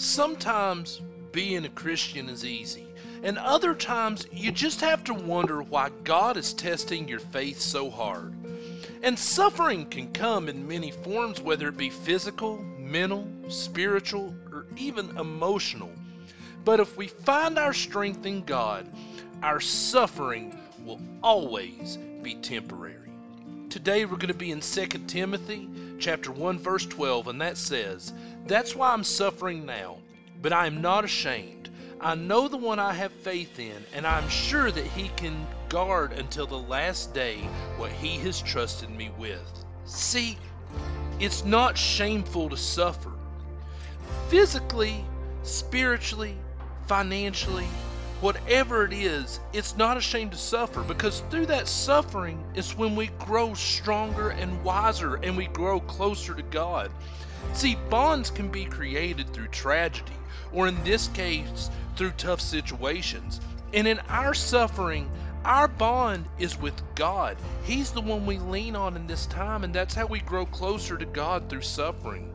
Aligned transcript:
Sometimes 0.00 1.00
being 1.32 1.64
a 1.64 1.70
Christian 1.70 2.28
is 2.28 2.44
easy, 2.44 2.86
and 3.24 3.36
other 3.36 3.74
times 3.74 4.28
you 4.30 4.52
just 4.52 4.80
have 4.80 5.02
to 5.04 5.12
wonder 5.12 5.60
why 5.60 5.90
God 6.04 6.36
is 6.36 6.54
testing 6.54 7.08
your 7.08 7.18
faith 7.18 7.60
so 7.60 7.90
hard. 7.90 8.32
And 9.02 9.18
suffering 9.18 9.86
can 9.86 10.12
come 10.12 10.48
in 10.48 10.68
many 10.68 10.92
forms, 10.92 11.40
whether 11.40 11.66
it 11.66 11.76
be 11.76 11.90
physical, 11.90 12.58
mental, 12.78 13.26
spiritual, 13.48 14.36
or 14.52 14.66
even 14.76 15.16
emotional. 15.18 15.90
But 16.64 16.78
if 16.78 16.96
we 16.96 17.08
find 17.08 17.58
our 17.58 17.74
strength 17.74 18.24
in 18.24 18.44
God, 18.44 18.86
our 19.42 19.58
suffering 19.60 20.56
will 20.84 21.00
always 21.24 21.98
be 22.22 22.36
temporary. 22.36 23.10
Today 23.68 24.04
we're 24.04 24.16
going 24.16 24.28
to 24.28 24.34
be 24.34 24.52
in 24.52 24.60
2 24.60 24.86
Timothy 25.08 25.68
chapter 25.98 26.30
1 26.30 26.58
verse 26.58 26.86
12 26.86 27.28
and 27.28 27.40
that 27.40 27.56
says, 27.56 28.12
"That's 28.46 28.74
why 28.74 28.92
I'm 28.92 29.04
suffering 29.04 29.66
now, 29.66 29.98
but 30.40 30.52
I 30.52 30.66
am 30.66 30.80
not 30.80 31.04
ashamed. 31.04 31.70
I 32.00 32.14
know 32.14 32.46
the 32.46 32.56
one 32.56 32.78
I 32.78 32.92
have 32.92 33.12
faith 33.12 33.58
in, 33.58 33.84
and 33.92 34.06
I 34.06 34.18
am 34.18 34.28
sure 34.28 34.70
that 34.70 34.86
he 34.86 35.10
can 35.16 35.46
guard 35.68 36.12
until 36.12 36.46
the 36.46 36.58
last 36.58 37.12
day 37.12 37.38
what 37.76 37.90
he 37.90 38.18
has 38.18 38.40
trusted 38.40 38.90
me 38.90 39.10
with." 39.18 39.64
See, 39.84 40.38
it's 41.18 41.44
not 41.44 41.76
shameful 41.76 42.48
to 42.50 42.56
suffer. 42.56 43.12
Physically, 44.28 45.04
spiritually, 45.42 46.36
financially, 46.86 47.66
whatever 48.20 48.84
it 48.84 48.92
is, 48.92 49.38
it's 49.52 49.76
not 49.76 49.96
a 49.96 50.00
shame 50.00 50.28
to 50.30 50.36
suffer 50.36 50.82
because 50.82 51.22
through 51.30 51.46
that 51.46 51.68
suffering 51.68 52.42
is 52.54 52.76
when 52.76 52.96
we 52.96 53.08
grow 53.18 53.54
stronger 53.54 54.30
and 54.30 54.64
wiser 54.64 55.16
and 55.16 55.36
we 55.36 55.46
grow 55.46 55.80
closer 55.80 56.34
to 56.34 56.42
God. 56.42 56.90
See, 57.52 57.76
bonds 57.88 58.30
can 58.30 58.48
be 58.48 58.64
created 58.64 59.32
through 59.32 59.48
tragedy, 59.48 60.12
or 60.52 60.66
in 60.66 60.82
this 60.82 61.08
case, 61.08 61.70
through 61.96 62.10
tough 62.12 62.40
situations. 62.40 63.40
And 63.72 63.86
in 63.86 64.00
our 64.08 64.34
suffering, 64.34 65.08
our 65.44 65.68
bond 65.68 66.26
is 66.38 66.58
with 66.58 66.82
God. 66.96 67.36
He's 67.62 67.92
the 67.92 68.00
one 68.00 68.26
we 68.26 68.38
lean 68.38 68.74
on 68.74 68.96
in 68.96 69.06
this 69.06 69.26
time, 69.26 69.62
and 69.62 69.72
that's 69.72 69.94
how 69.94 70.06
we 70.06 70.20
grow 70.20 70.44
closer 70.46 70.98
to 70.98 71.06
God 71.06 71.48
through 71.48 71.62
suffering. 71.62 72.34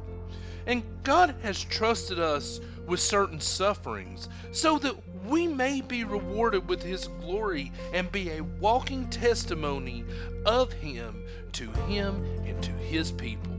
And 0.65 0.83
God 1.03 1.35
has 1.43 1.61
trusted 1.61 2.19
us 2.19 2.61
with 2.87 3.01
certain 3.01 3.39
sufferings 3.39 4.29
so 4.51 4.77
that 4.79 4.95
we 5.25 5.47
may 5.47 5.81
be 5.81 6.03
rewarded 6.03 6.67
with 6.67 6.81
His 6.81 7.07
glory 7.21 7.71
and 7.93 8.11
be 8.11 8.31
a 8.31 8.41
walking 8.41 9.09
testimony 9.09 10.03
of 10.45 10.71
Him 10.73 11.23
to 11.53 11.69
Him 11.87 12.23
and 12.45 12.61
to 12.63 12.71
His 12.71 13.11
people. 13.11 13.53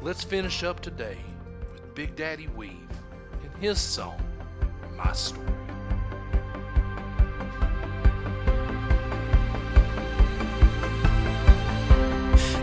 Let's 0.00 0.22
finish 0.22 0.62
up 0.62 0.80
today 0.80 1.18
with 1.72 1.94
Big 1.94 2.14
Daddy 2.14 2.48
Weave 2.56 2.70
and 3.42 3.62
his 3.62 3.80
song, 3.80 4.20
My 4.96 5.12
Story. 5.12 5.42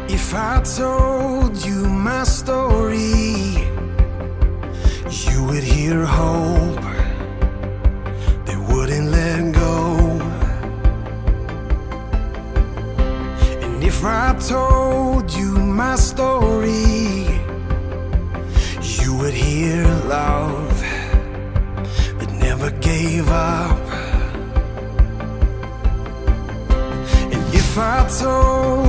If 0.08 0.34
I 0.34 0.62
told 0.62 1.58
you 1.66 1.90
my 1.90 2.24
story, 2.24 3.68
you 5.28 5.44
would 5.44 5.64
hear 5.64 6.06
hope 6.06 6.95
I 14.28 14.34
told 14.40 15.32
you 15.34 15.52
my 15.52 15.96
story, 15.96 17.28
you 18.82 19.16
would 19.20 19.36
hear 19.36 19.84
love 20.08 20.80
that 22.18 22.32
never 22.32 22.72
gave 22.72 23.30
up. 23.30 23.80
And 27.34 27.54
if 27.54 27.78
I 27.78 28.08
told 28.20 28.85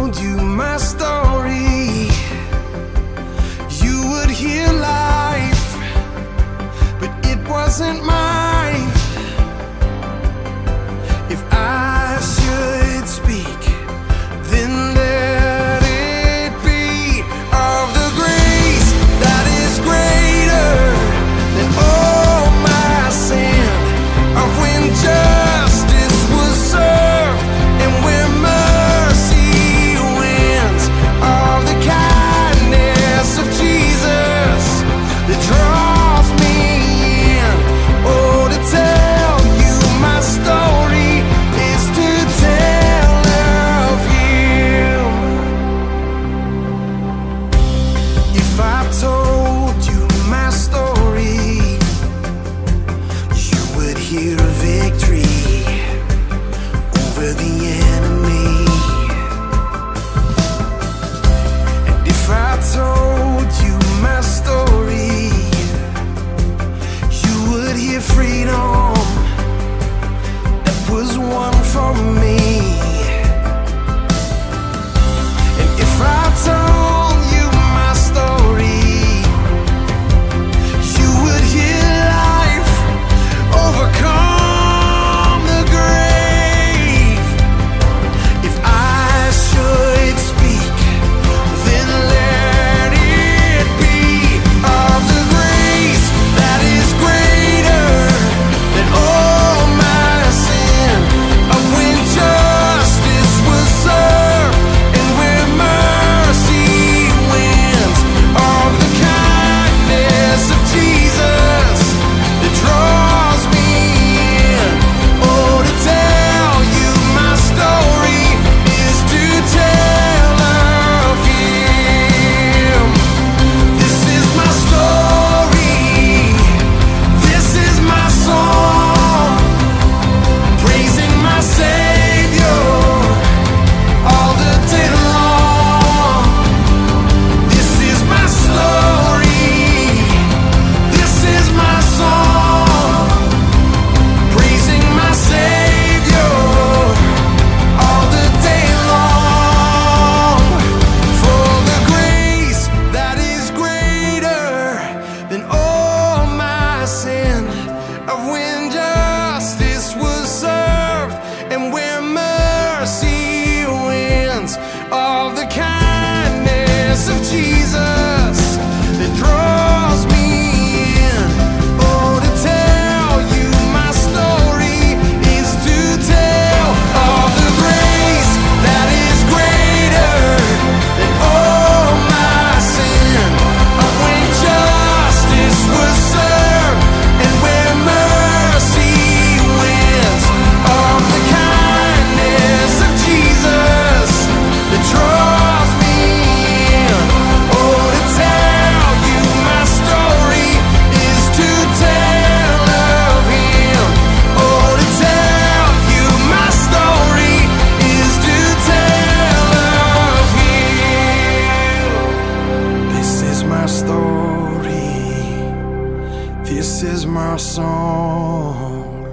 This 216.76 216.92
is 216.96 217.06
my 217.06 217.38
song, 217.38 219.08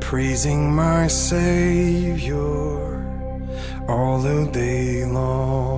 praising 0.00 0.72
my 0.72 1.08
Savior 1.08 2.38
all 3.88 4.20
the 4.20 4.48
day 4.52 5.04
long. 5.04 5.75